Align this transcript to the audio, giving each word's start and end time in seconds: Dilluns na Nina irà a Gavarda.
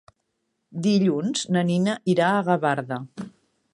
Dilluns 0.87 1.43
na 1.57 1.63
Nina 1.67 1.97
irà 2.15 2.31
a 2.39 2.43
Gavarda. 2.49 2.99